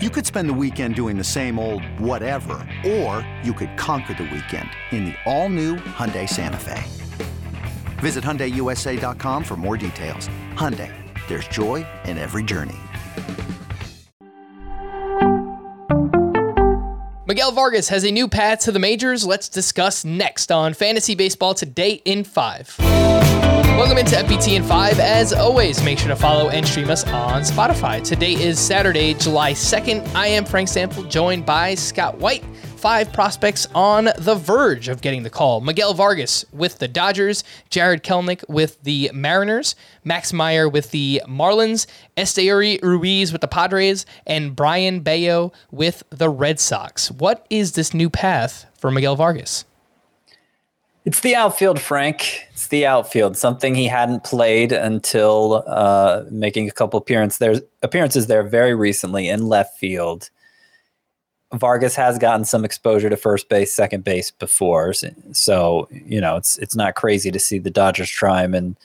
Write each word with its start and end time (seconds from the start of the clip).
You 0.00 0.10
could 0.10 0.24
spend 0.24 0.48
the 0.48 0.54
weekend 0.54 0.94
doing 0.94 1.18
the 1.18 1.24
same 1.24 1.58
old 1.58 1.82
whatever, 1.98 2.64
or 2.86 3.28
you 3.42 3.52
could 3.52 3.76
conquer 3.76 4.14
the 4.14 4.30
weekend 4.32 4.70
in 4.92 5.06
the 5.06 5.14
all-new 5.26 5.74
Hyundai 5.74 6.28
Santa 6.28 6.56
Fe. 6.56 6.84
Visit 7.98 8.22
HyundaiUSA.com 8.22 9.42
for 9.42 9.56
more 9.56 9.76
details. 9.76 10.28
Hyundai, 10.54 10.94
there's 11.26 11.48
joy 11.48 11.84
in 12.04 12.16
every 12.16 12.44
journey. 12.44 12.76
Miguel 17.26 17.50
Vargas 17.50 17.88
has 17.88 18.04
a 18.04 18.12
new 18.12 18.28
path 18.28 18.60
to 18.60 18.70
the 18.70 18.78
majors. 18.78 19.26
Let's 19.26 19.48
discuss 19.48 20.04
next 20.04 20.52
on 20.52 20.74
Fantasy 20.74 21.16
Baseball 21.16 21.54
Today 21.54 21.94
in 22.04 22.22
5. 22.22 23.27
Welcome 23.78 23.98
into 23.98 24.16
FBT 24.16 24.56
in 24.56 24.64
5. 24.64 24.98
As 24.98 25.32
always, 25.32 25.84
make 25.84 26.00
sure 26.00 26.08
to 26.08 26.16
follow 26.16 26.48
and 26.48 26.66
stream 26.66 26.90
us 26.90 27.06
on 27.06 27.42
Spotify. 27.42 28.02
Today 28.02 28.32
is 28.32 28.58
Saturday, 28.58 29.14
July 29.14 29.52
2nd. 29.52 30.16
I 30.16 30.26
am 30.26 30.44
Frank 30.44 30.66
Sample, 30.66 31.04
joined 31.04 31.46
by 31.46 31.76
Scott 31.76 32.18
White 32.18 32.42
five 32.76 33.12
prospects 33.12 33.68
on 33.76 34.08
the 34.18 34.34
verge 34.34 34.88
of 34.88 35.00
getting 35.00 35.22
the 35.22 35.30
call. 35.30 35.60
Miguel 35.60 35.94
Vargas 35.94 36.44
with 36.52 36.80
the 36.80 36.88
Dodgers, 36.88 37.44
Jarred 37.70 38.02
Kelenic 38.02 38.42
with 38.48 38.82
the 38.82 39.12
Mariners, 39.14 39.76
Max 40.02 40.32
Meyer 40.32 40.68
with 40.68 40.90
the 40.90 41.22
Marlins, 41.28 41.86
Esteury 42.16 42.82
Ruiz 42.82 43.30
with 43.30 43.42
the 43.42 43.46
Padres, 43.46 44.06
and 44.26 44.56
Brayan 44.56 45.04
Bello 45.04 45.52
with 45.70 46.02
the 46.10 46.28
Red 46.28 46.58
Sox. 46.58 47.12
What 47.12 47.46
is 47.48 47.72
this 47.72 47.94
new 47.94 48.10
path 48.10 48.66
for 48.76 48.90
Miguel 48.90 49.14
Vargas? 49.14 49.66
It's 51.08 51.20
the 51.20 51.34
outfield, 51.34 51.80
Frank. 51.80 52.46
It's 52.50 52.66
the 52.66 52.84
outfield. 52.84 53.38
Something 53.38 53.74
he 53.74 53.86
hadn't 53.86 54.24
played 54.24 54.72
until 54.72 55.64
uh, 55.66 56.24
making 56.30 56.68
a 56.68 56.70
couple 56.70 56.98
appearances 56.98 57.38
there, 57.38 57.54
appearances 57.82 58.26
there 58.26 58.42
very 58.42 58.74
recently 58.74 59.26
in 59.26 59.46
left 59.46 59.78
field. 59.78 60.28
Vargas 61.54 61.96
has 61.96 62.18
gotten 62.18 62.44
some 62.44 62.62
exposure 62.62 63.08
to 63.08 63.16
first 63.16 63.48
base, 63.48 63.72
second 63.72 64.04
base 64.04 64.30
before, 64.30 64.92
so 65.32 65.88
you 65.90 66.20
know 66.20 66.36
it's 66.36 66.58
it's 66.58 66.76
not 66.76 66.94
crazy 66.94 67.30
to 67.30 67.38
see 67.38 67.58
the 67.58 67.70
Dodgers 67.70 68.10
try 68.10 68.44
him 68.44 68.54
in 68.54 68.76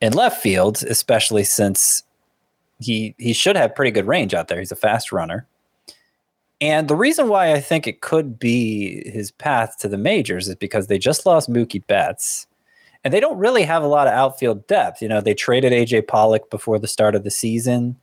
in 0.00 0.12
left 0.12 0.40
field, 0.40 0.84
especially 0.84 1.42
since 1.42 2.04
he 2.78 3.12
he 3.18 3.32
should 3.32 3.56
have 3.56 3.74
pretty 3.74 3.90
good 3.90 4.06
range 4.06 4.34
out 4.34 4.46
there. 4.46 4.60
He's 4.60 4.70
a 4.70 4.76
fast 4.76 5.10
runner, 5.10 5.48
and 6.60 6.88
the 6.88 6.96
reason 6.96 7.28
why 7.28 7.52
I 7.52 7.60
think 7.60 7.86
it 7.86 8.00
could 8.00 8.38
be 8.38 9.08
his 9.10 9.30
path 9.30 9.76
to 9.78 9.88
the 9.88 9.98
majors 9.98 10.48
is 10.48 10.54
because 10.54 10.86
they 10.86 10.98
just 10.98 11.26
lost 11.26 11.50
Mookie 11.50 11.86
Betts, 11.86 12.46
and 13.02 13.12
they 13.12 13.20
don't 13.20 13.38
really 13.38 13.62
have 13.64 13.82
a 13.82 13.88
lot 13.88 14.06
of 14.06 14.14
outfield 14.14 14.66
depth. 14.66 15.02
You 15.02 15.08
know, 15.08 15.20
they 15.20 15.34
traded 15.34 15.72
AJ 15.72 16.08
Pollock 16.08 16.50
before 16.50 16.78
the 16.78 16.88
start 16.88 17.14
of 17.14 17.24
the 17.24 17.30
season. 17.30 17.96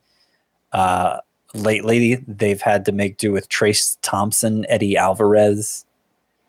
Uh, 0.72 1.18
lately 1.54 2.16
they've 2.26 2.60
had 2.60 2.84
to 2.86 2.92
make 2.92 3.18
do 3.18 3.32
with 3.32 3.48
Trayce 3.48 3.98
Thompson, 4.02 4.64
Eddy 4.68 4.96
Alvarez. 4.96 5.84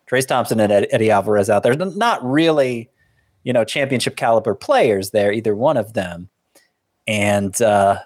Trayce 0.10 0.28
Thompson 0.28 0.60
and 0.60 0.72
Eddy 0.72 1.10
Alvarez 1.10 1.50
out 1.50 1.64
there. 1.64 1.76
Not 1.76 2.24
really, 2.24 2.90
you 3.44 3.54
know, 3.54 3.64
championship 3.64 4.16
caliber 4.16 4.54
players 4.54 5.12
there, 5.12 5.32
either 5.32 5.56
one 5.56 5.78
of 5.78 5.94
them. 5.94 6.30
And 7.08 7.60
uh, 7.62 8.00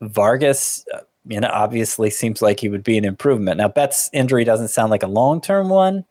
Vargas, 0.00 0.84
you 1.28 1.38
know, 1.38 1.50
obviously 1.52 2.08
seems 2.08 2.40
like 2.40 2.58
he 2.58 2.70
would 2.70 2.82
be 2.82 2.96
an 2.96 3.04
improvement. 3.04 3.58
Now, 3.58 3.68
Betts' 3.68 4.08
injury 4.12 4.44
doesn't 4.44 4.68
sound 4.68 4.90
like 4.90 5.02
a 5.02 5.08
long 5.08 5.40
term 5.40 5.68
one, 5.68 6.04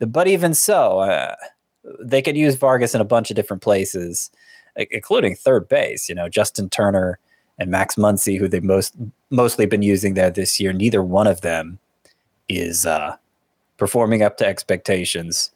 but 0.00 0.26
even 0.26 0.52
so, 0.52 0.98
uh, 0.98 1.36
they 2.00 2.20
could 2.20 2.36
use 2.36 2.56
Vargas 2.56 2.94
in 2.94 3.00
a 3.00 3.04
bunch 3.04 3.30
of 3.30 3.36
different 3.36 3.62
places, 3.62 4.30
including 4.76 5.36
third 5.36 5.68
base. 5.68 6.08
You 6.08 6.16
know, 6.16 6.28
Justin 6.28 6.68
Turner 6.68 7.20
and 7.58 7.70
Max 7.70 7.94
Muncy, 7.94 8.36
who 8.38 8.48
they've 8.48 8.62
most 8.62 8.94
mostly 9.30 9.64
been 9.64 9.82
using 9.82 10.14
there 10.14 10.30
this 10.30 10.58
year, 10.58 10.72
neither 10.72 11.02
one 11.02 11.28
of 11.28 11.40
them 11.42 11.78
is 12.48 12.84
uh, 12.84 13.16
performing 13.76 14.22
up 14.22 14.36
to 14.38 14.46
expectations, 14.46 15.52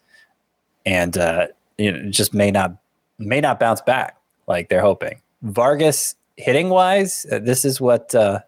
and 0.84 1.19
uh, 1.19 1.48
you 1.77 1.91
know 1.91 2.08
just 2.11 2.33
may 2.33 2.52
not 2.52 2.77
may 3.19 3.41
not 3.41 3.58
bounce 3.58 3.80
back 3.80 4.17
like 4.46 4.69
they're 4.69 4.80
hoping. 4.80 5.20
Vargas 5.42 6.14
hitting 6.36 6.69
wise, 6.69 7.27
uh, 7.33 7.41
this 7.41 7.64
is 7.64 7.80
what 7.80 8.14
uh, 8.14 8.41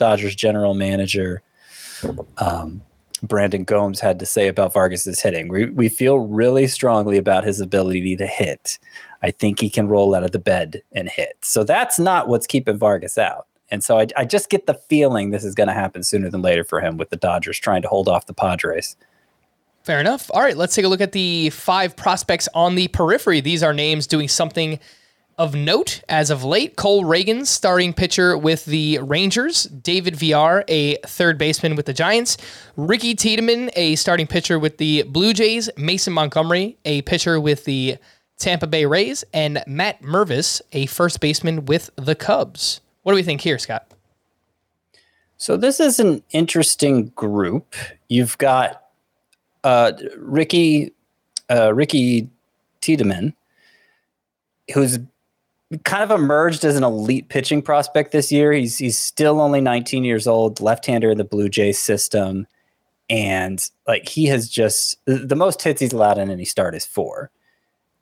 Dodgers 0.00 0.34
general 0.34 0.74
manager 0.74 1.42
um, 2.38 2.82
Brandon 3.22 3.64
Gomes 3.64 4.00
had 4.00 4.18
to 4.18 4.26
say 4.26 4.48
about 4.48 4.72
Vargas's 4.72 5.20
hitting. 5.20 5.48
We 5.48 5.66
we 5.66 5.88
feel 5.88 6.20
really 6.20 6.66
strongly 6.66 7.18
about 7.18 7.44
his 7.44 7.60
ability 7.60 8.16
to 8.16 8.26
hit. 8.26 8.78
I 9.22 9.30
think 9.30 9.60
he 9.60 9.68
can 9.68 9.88
roll 9.88 10.14
out 10.14 10.24
of 10.24 10.32
the 10.32 10.38
bed 10.38 10.82
and 10.92 11.08
hit. 11.08 11.36
So 11.42 11.62
that's 11.62 11.98
not 11.98 12.28
what's 12.28 12.46
keeping 12.46 12.78
Vargas 12.78 13.18
out. 13.18 13.46
And 13.70 13.84
so 13.84 13.98
I, 13.98 14.06
I 14.16 14.24
just 14.24 14.48
get 14.48 14.66
the 14.66 14.74
feeling 14.74 15.30
this 15.30 15.44
is 15.44 15.54
going 15.54 15.68
to 15.68 15.74
happen 15.74 16.02
sooner 16.02 16.30
than 16.30 16.40
later 16.42 16.64
for 16.64 16.80
him 16.80 16.96
with 16.96 17.10
the 17.10 17.16
Dodgers 17.16 17.60
trying 17.60 17.82
to 17.82 17.88
hold 17.88 18.08
off 18.08 18.26
the 18.26 18.32
Padres. 18.34 18.96
Fair 19.84 20.00
enough. 20.00 20.30
All 20.32 20.40
right, 20.42 20.56
let's 20.56 20.74
take 20.74 20.84
a 20.84 20.88
look 20.88 21.00
at 21.00 21.12
the 21.12 21.50
five 21.50 21.94
prospects 21.96 22.48
on 22.54 22.74
the 22.74 22.88
periphery. 22.88 23.40
These 23.40 23.62
are 23.62 23.74
names 23.74 24.06
doing 24.06 24.28
something 24.28 24.78
of 25.40 25.54
note 25.54 26.02
as 26.06 26.28
of 26.28 26.44
late. 26.44 26.76
Cole 26.76 27.02
Ragans, 27.02 27.46
starting 27.46 27.94
pitcher 27.94 28.36
with 28.36 28.66
the 28.66 28.98
Rangers. 28.98 29.64
David 29.64 30.14
Villar, 30.14 30.64
a 30.68 30.96
third 31.06 31.38
baseman 31.38 31.76
with 31.76 31.86
the 31.86 31.94
Giants. 31.94 32.36
Ricky 32.76 33.14
Tiedemann, 33.14 33.70
a 33.74 33.96
starting 33.96 34.26
pitcher 34.26 34.58
with 34.58 34.76
the 34.76 35.02
Blue 35.04 35.32
Jays. 35.32 35.70
Mason 35.78 36.12
Montgomery, 36.12 36.76
a 36.84 37.00
pitcher 37.02 37.40
with 37.40 37.64
the 37.64 37.96
Tampa 38.38 38.66
Bay 38.66 38.84
Rays, 38.84 39.24
and 39.32 39.64
Matt 39.66 40.02
Mervis, 40.02 40.60
a 40.72 40.84
first 40.84 41.20
baseman 41.20 41.64
with 41.64 41.88
the 41.96 42.14
Cubs. 42.14 42.82
What 43.02 43.12
do 43.12 43.16
we 43.16 43.22
think 43.22 43.40
here, 43.40 43.58
Scott? 43.58 43.86
So 45.38 45.56
this 45.56 45.80
is 45.80 45.98
an 45.98 46.22
interesting 46.32 47.12
group. 47.16 47.74
You've 48.10 48.36
got 48.36 48.82
uh, 49.64 49.92
Ricky 50.18 50.92
uh, 51.48 51.72
Ricky 51.72 52.28
Tiedemann, 52.82 53.32
who's 54.74 54.98
kind 55.84 56.02
of 56.02 56.10
emerged 56.10 56.64
as 56.64 56.76
an 56.76 56.84
elite 56.84 57.28
pitching 57.28 57.62
prospect 57.62 58.12
this 58.12 58.32
year. 58.32 58.52
He's 58.52 58.78
he's 58.78 58.98
still 58.98 59.40
only 59.40 59.60
19 59.60 60.04
years 60.04 60.26
old, 60.26 60.60
left-hander 60.60 61.10
in 61.10 61.18
the 61.18 61.24
Blue 61.24 61.48
Jays 61.48 61.78
system, 61.78 62.46
and 63.08 63.62
like 63.86 64.08
he 64.08 64.26
has 64.26 64.48
just 64.48 64.96
the 65.06 65.36
most 65.36 65.62
hits 65.62 65.80
he's 65.80 65.92
allowed 65.92 66.18
in 66.18 66.30
any 66.30 66.44
start 66.44 66.74
is 66.74 66.84
four. 66.84 67.30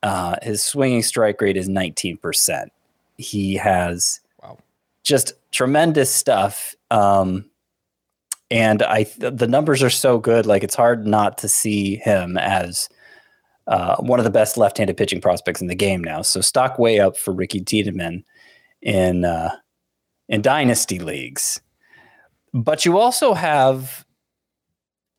Uh, 0.03 0.37
his 0.43 0.63
swinging 0.63 1.03
strike 1.03 1.41
rate 1.41 1.57
is 1.57 1.69
19%. 1.69 2.69
He 3.17 3.55
has 3.55 4.21
wow. 4.41 4.57
just 5.03 5.33
tremendous 5.51 6.15
stuff. 6.15 6.77
Um, 6.91 7.47
and 8.51 8.83
I 8.83 9.05
the 9.19 9.49
numbers 9.49 9.83
are 9.83 9.91
so 9.91 10.19
good, 10.19 10.47
like 10.47 10.63
it's 10.63 10.75
hard 10.75 11.07
not 11.07 11.37
to 11.39 11.49
see 11.49 11.97
him 11.97 12.39
as 12.39 12.89
uh, 13.69 13.97
one 13.97 14.19
of 14.19 14.25
the 14.25 14.31
best 14.31 14.57
left-handed 14.57 14.97
pitching 14.97 15.21
prospects 15.21 15.61
in 15.61 15.69
the 15.69 15.75
game 15.75 16.03
now. 16.03 16.23
So 16.23 16.41
stock 16.41 16.79
way 16.79 17.01
up 17.01 17.17
for 17.17 17.33
Ricky 17.33 17.61
Tiedemann 17.61 18.25
in 18.83 19.25
uh, 19.25 19.55
in 20.29 20.43
dynasty 20.43 20.99
leagues. 20.99 21.61
But 22.55 22.85
you 22.85 22.99
also 22.99 23.35
have 23.35 24.05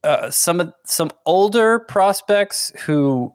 uh, 0.04 0.32
some 0.32 0.74
some 0.86 1.12
older 1.26 1.80
prospects 1.80 2.72
who 2.82 3.34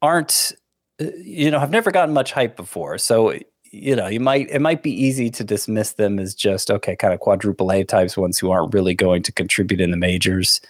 aren't 0.00 0.52
uh, 1.00 1.06
you 1.18 1.50
know 1.50 1.58
have 1.58 1.70
never 1.70 1.90
gotten 1.90 2.14
much 2.14 2.32
hype 2.32 2.56
before 2.56 2.96
so 2.96 3.34
you 3.64 3.96
know 3.96 4.06
you 4.06 4.20
might 4.20 4.48
it 4.50 4.60
might 4.60 4.84
be 4.84 4.92
easy 4.92 5.28
to 5.30 5.42
dismiss 5.42 5.94
them 5.94 6.20
as 6.20 6.32
just 6.32 6.70
okay 6.70 6.94
kind 6.94 7.12
of 7.12 7.18
quadruple 7.18 7.72
a 7.72 7.82
types 7.82 8.16
ones 8.16 8.38
who 8.38 8.52
aren't 8.52 8.72
really 8.72 8.94
going 8.94 9.20
to 9.20 9.32
contribute 9.32 9.80
in 9.80 9.90
the 9.90 9.96
majors 9.96 10.60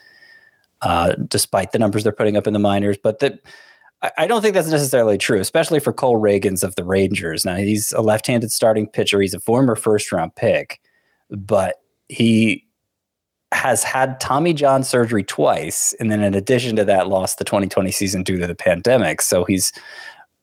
uh, 0.83 1.15
despite 1.27 1.73
the 1.73 1.79
numbers 1.79 2.05
they're 2.05 2.13
putting 2.13 2.37
up 2.37 2.47
in 2.47 2.53
the 2.53 2.59
minors 2.59 2.97
but 3.03 3.19
that 3.19 3.41
I 4.17 4.29
don't 4.29 4.43
think 4.43 4.55
that's 4.55 4.69
necessarily 4.69 5.19
true, 5.19 5.41
especially 5.41 5.81
for 5.81 5.93
Cole 5.93 6.21
Ragans 6.21 6.63
of 6.63 6.77
the 6.77 6.85
Rangers. 6.85 7.45
Now 7.45 7.57
he's 7.57 7.93
a 7.93 8.01
left-handed 8.01 8.53
starting 8.53 8.87
pitcher. 8.87 9.21
He's 9.21 9.35
a 9.35 9.41
former 9.41 9.75
first-round 9.75 10.37
pick, 10.37 10.81
but 11.31 11.77
he 12.09 12.65
has 13.51 13.83
had 13.83 14.21
Tommy 14.21 14.53
John 14.53 14.85
surgery 14.85 15.25
twice, 15.25 15.95
and 15.99 16.13
then 16.13 16.23
in 16.23 16.35
addition 16.35 16.77
to 16.77 16.85
that, 16.85 17.09
lost 17.09 17.39
the 17.39 17.45
2020 17.45 17.91
season 17.91 18.23
due 18.23 18.39
to 18.39 18.47
the 18.47 18.55
pandemic. 18.55 19.21
So 19.21 19.45
he's 19.45 19.73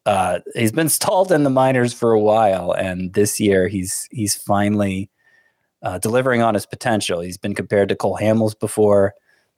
uh, 0.05 0.39
he's 0.53 0.71
been 0.71 0.89
stalled 0.89 1.31
in 1.31 1.43
the 1.43 1.49
minors 1.49 1.93
for 1.93 2.11
a 2.11 2.19
while, 2.19 2.73
and 2.73 3.13
this 3.13 3.39
year 3.39 3.69
he's 3.69 4.07
he's 4.11 4.35
finally 4.35 5.09
uh, 5.81 5.97
delivering 5.99 6.41
on 6.41 6.55
his 6.55 6.65
potential. 6.65 7.21
He's 7.21 7.37
been 7.37 7.55
compared 7.55 7.87
to 7.89 7.95
Cole 7.95 8.17
Hamels 8.19 8.59
before 8.59 9.13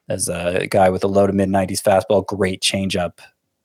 as 0.10 0.28
a 0.28 0.68
guy 0.70 0.90
with 0.90 1.04
a 1.04 1.08
low 1.08 1.28
to 1.28 1.34
mid 1.34 1.50
90s 1.50 1.82
fastball, 1.82 2.26
great 2.26 2.62
changeup, 2.62 3.20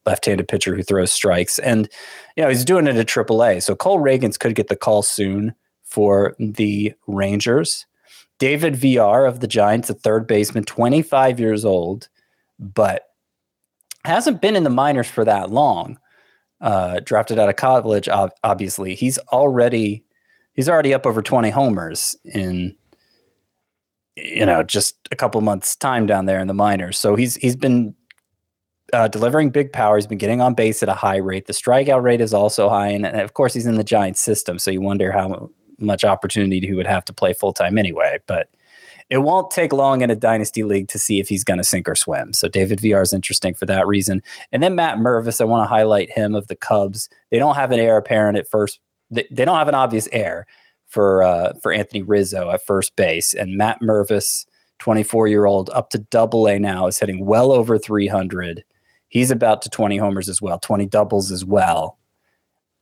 left-handed 0.06 0.49
pitcher 0.49 0.75
who 0.75 0.83
throws 0.83 1.12
strikes, 1.12 1.59
and 1.59 1.89
you 2.37 2.43
know 2.43 2.49
he's 2.49 2.65
doing 2.65 2.87
it 2.87 2.97
at 2.97 3.06
AAA. 3.06 3.62
So 3.62 3.75
Cole 3.75 4.00
Ragans 4.00 4.39
could 4.39 4.55
get 4.55 4.69
the 4.69 4.77
call 4.77 5.03
soon 5.03 5.55
for 5.85 6.35
the 6.39 6.94
Rangers. 7.06 7.87
David 8.39 8.75
Villar 8.75 9.25
of 9.25 9.41
the 9.41 9.47
Giants, 9.47 9.91
a 9.91 9.94
third 9.94 10.27
baseman, 10.27 10.65
25 10.65 11.39
years 11.39 11.65
old, 11.65 12.09
but 12.59 13.05
hasn't 14.05 14.41
been 14.41 14.56
in 14.56 14.65
the 14.65 14.71
minors 14.71 15.09
for 15.09 15.25
that 15.25 15.50
long. 15.50 15.99
Uh, 16.61 17.00
drafted 17.05 17.39
out 17.39 17.49
of 17.49 17.56
college, 17.56 18.09
obviously, 18.44 18.94
he's 18.94 19.19
already 19.33 20.05
he's 20.55 20.69
already 20.69 20.94
up 20.94 21.06
over 21.06 21.23
20 21.23 21.50
homers 21.50 22.15
in 22.25 22.77
you 24.17 24.44
know, 24.47 24.62
just 24.62 24.97
a 25.11 25.17
couple 25.17 25.41
months 25.41 25.75
time 25.76 26.06
down 26.06 26.26
there 26.26 26.41
in 26.41 26.49
the 26.49 26.55
minors. 26.55 26.99
So 26.99 27.17
he's 27.17 27.37
he's 27.37 27.56
been 27.56 27.94
uh, 28.93 29.09
delivering 29.09 29.50
big 29.50 29.73
power. 29.73 29.97
He's 29.97 30.06
been 30.06 30.19
getting 30.19 30.41
on 30.41 30.55
base 30.55 30.82
at 30.82 30.88
a 30.88 30.94
high 30.94 31.17
rate. 31.17 31.47
The 31.47 31.53
strikeout 31.53 32.03
rate 32.03 32.20
is 32.20 32.35
also 32.35 32.69
high, 32.69 32.88
and, 32.88 33.06
and 33.06 33.20
of 33.20 33.35
course, 33.35 33.55
he's 33.55 33.67
in 33.67 33.76
the 33.76 33.85
Giants 33.85 34.20
system. 34.20 34.59
So 34.59 34.70
you 34.70 34.81
wonder 34.81 35.12
how 35.12 35.50
much 35.79 36.05
opportunity 36.05 36.61
he 36.61 36.75
would 36.75 36.87
have 36.87 37.05
to 37.06 37.12
play 37.12 37.32
full 37.32 37.53
time 37.53 37.79
anyway. 37.79 38.19
But 38.26 38.49
it 39.09 39.19
won't 39.19 39.50
take 39.50 39.73
long 39.73 40.00
in 40.00 40.11
a 40.11 40.17
dynasty 40.17 40.62
league 40.62 40.88
to 40.88 40.99
see 40.99 41.19
if 41.20 41.29
he's 41.29 41.44
going 41.44 41.58
to 41.58 41.65
sink 41.65 41.88
or 41.88 41.94
swim. 41.94 42.32
So 42.32 42.49
David 42.49 42.81
Villar 42.81 43.03
is 43.03 43.12
interesting 43.12 43.53
for 43.53 43.67
that 43.67 43.87
reason. 43.87 44.23
And 44.53 44.62
then 44.62 44.75
Matt 44.75 44.99
Mervis, 44.99 45.41
I 45.41 45.44
want 45.44 45.65
to 45.65 45.69
highlight 45.69 46.11
him 46.11 46.35
of 46.35 46.49
the 46.49 46.56
Cubs. 46.56 47.08
They 47.31 47.38
don't 47.38 47.56
have 47.56 47.73
an 47.73 47.81
heir 47.81 47.97
apparent 47.97 48.38
at 48.38 48.49
first. 48.49 48.81
They, 49.11 49.26
they 49.31 49.44
don't 49.44 49.58
have 49.58 49.69
an 49.69 49.75
obvious 49.75 50.08
heir 50.12 50.47
for 50.93 51.23
uh, 51.23 51.55
for 51.62 51.73
Anthony 51.73 52.03
Rizzo 52.03 52.50
at 52.50 52.65
first 52.65 52.94
base, 52.97 53.33
and 53.33 53.56
Matt 53.56 53.81
Mervis, 53.81 54.47
24 54.79 55.27
year 55.27 55.47
old, 55.47 55.71
up 55.71 55.89
to 55.91 55.99
Double 55.99 56.47
A 56.47 56.59
now, 56.59 56.87
is 56.87 56.99
hitting 56.99 57.25
well 57.25 57.50
over 57.50 57.79
300. 57.79 58.62
He's 59.09 59.31
about 59.31 59.62
to 59.62 59.71
20 59.71 59.97
homers 59.97 60.29
as 60.29 60.41
well, 60.41 60.59
20 60.59 60.87
doubles 60.87 61.33
as 61.33 61.44
well, 61.44 61.99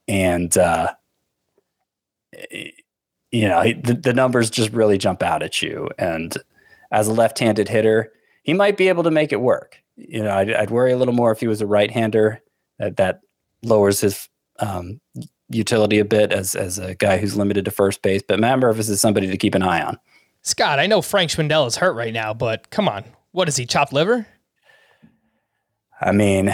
and 0.08 0.56
uh, 0.58 0.92
you 2.50 3.48
know 3.48 3.62
the, 3.62 3.94
the 3.94 4.12
numbers 4.12 4.50
just 4.50 4.72
really 4.72 4.98
jump 4.98 5.22
out 5.22 5.42
at 5.42 5.62
you. 5.62 5.88
And 5.96 6.36
as 6.90 7.06
a 7.06 7.12
left-handed 7.12 7.68
hitter, 7.68 8.12
he 8.42 8.54
might 8.54 8.76
be 8.76 8.88
able 8.88 9.04
to 9.04 9.10
make 9.12 9.32
it 9.32 9.40
work. 9.40 9.80
You 9.96 10.24
know, 10.24 10.30
I'd, 10.30 10.52
I'd 10.52 10.70
worry 10.70 10.92
a 10.92 10.96
little 10.96 11.14
more 11.14 11.30
if 11.30 11.40
he 11.40 11.46
was 11.46 11.60
a 11.60 11.66
right-hander. 11.66 12.42
That 12.80 12.96
that 12.96 13.20
lowers 13.62 14.00
his 14.00 14.28
um, 14.58 15.00
utility 15.50 15.98
a 15.98 16.04
bit 16.04 16.32
as 16.32 16.54
as 16.54 16.78
a 16.78 16.94
guy 16.94 17.18
who's 17.18 17.36
limited 17.36 17.64
to 17.66 17.70
first 17.70 18.02
base. 18.02 18.22
But 18.26 18.40
Matt 18.40 18.58
Mervis 18.58 18.88
is 18.88 19.00
somebody 19.00 19.26
to 19.26 19.36
keep 19.36 19.54
an 19.54 19.62
eye 19.62 19.82
on. 19.82 19.98
Scott, 20.42 20.78
I 20.78 20.86
know 20.86 21.02
Frank 21.02 21.30
Schwindel 21.30 21.66
is 21.66 21.76
hurt 21.76 21.92
right 21.92 22.14
now, 22.14 22.32
but 22.32 22.70
come 22.70 22.88
on, 22.88 23.04
what 23.32 23.48
is 23.48 23.56
he? 23.56 23.66
Chopped 23.66 23.92
liver? 23.92 24.26
I 26.00 26.12
mean, 26.12 26.50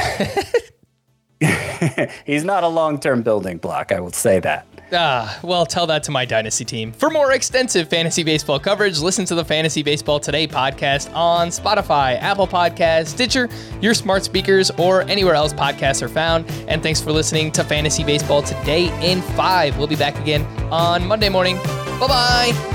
he's 2.24 2.42
not 2.44 2.64
a 2.64 2.68
long 2.68 2.98
term 2.98 3.22
building 3.22 3.58
block. 3.58 3.92
I 3.92 4.00
will 4.00 4.12
say 4.12 4.40
that. 4.40 4.66
Ah, 4.92 5.40
well, 5.42 5.66
tell 5.66 5.86
that 5.88 6.04
to 6.04 6.12
my 6.12 6.24
Dynasty 6.24 6.64
team. 6.64 6.92
For 6.92 7.10
more 7.10 7.32
extensive 7.32 7.88
fantasy 7.88 8.22
baseball 8.22 8.60
coverage, 8.60 9.00
listen 9.00 9.24
to 9.24 9.34
the 9.34 9.44
Fantasy 9.44 9.82
Baseball 9.82 10.20
Today 10.20 10.46
podcast 10.46 11.12
on 11.12 11.48
Spotify, 11.48 12.20
Apple 12.20 12.46
Podcasts, 12.46 13.08
Stitcher, 13.08 13.48
your 13.80 13.94
smart 13.94 14.22
speakers, 14.22 14.70
or 14.78 15.02
anywhere 15.02 15.34
else 15.34 15.52
podcasts 15.52 16.02
are 16.02 16.08
found. 16.08 16.48
And 16.68 16.84
thanks 16.84 17.00
for 17.00 17.10
listening 17.10 17.50
to 17.52 17.64
Fantasy 17.64 18.04
Baseball 18.04 18.42
Today 18.42 18.86
in 19.10 19.22
5. 19.22 19.76
We'll 19.76 19.88
be 19.88 19.96
back 19.96 20.20
again 20.20 20.42
on 20.72 21.04
Monday 21.04 21.30
morning. 21.30 21.56
Bye 21.98 22.06
bye. 22.06 22.72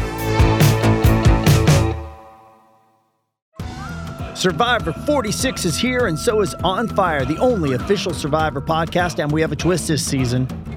Survivor 4.36 4.92
46 4.92 5.66
is 5.66 5.78
here, 5.78 6.08
and 6.08 6.18
so 6.20 6.42
is 6.42 6.56
On 6.56 6.88
Fire, 6.90 7.24
the 7.24 7.38
only 7.38 7.74
official 7.74 8.14
Survivor 8.14 8.60
podcast. 8.60 9.24
And 9.24 9.32
we 9.32 9.40
have 9.40 9.52
a 9.52 9.56
twist 9.56 9.88
this 9.88 10.04
season. 10.06 10.48